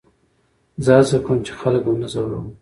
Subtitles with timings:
[0.83, 2.45] زه هڅه کوم، چي خلک و نه ځوروم.